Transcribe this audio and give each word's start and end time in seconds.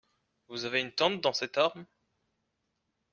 Vous 0.47 0.65
avez 0.65 0.81
une 0.81 0.91
tante 0.93 1.21
dans 1.21 1.31
cette 1.31 1.59
arme? 1.59 1.85